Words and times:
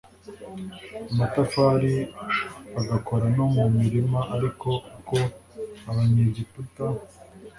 amatafari 1.11 1.93
bagakora 2.73 3.25
no 3.37 3.45
mu 3.55 3.63
mirima 3.79 4.19
ariko 4.35 4.69
uko 4.99 5.17
abanyegiputa 5.89 6.83